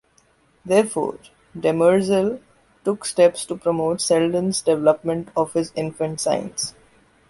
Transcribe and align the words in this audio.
Therefore, 0.65 1.19
Demerzel 1.55 2.41
took 2.83 3.05
steps 3.05 3.45
to 3.45 3.55
promote 3.55 4.01
Seldon's 4.01 4.63
development 4.63 5.29
of 5.37 5.53
his 5.53 5.71
infant 5.75 6.19
science. 6.19 6.73